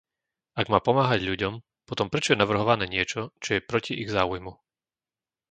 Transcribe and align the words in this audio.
Ak 0.61 0.65
má 0.73 0.79
pomáhať 0.87 1.19
ľuďom, 1.29 1.53
potom 1.89 2.07
prečo 2.11 2.29
je 2.33 2.41
navrhované 2.43 2.85
niečo, 2.95 3.21
čo 3.43 3.49
je 3.61 3.61
proti 3.69 3.93
ich 4.01 4.09
záujmu? 4.17 4.53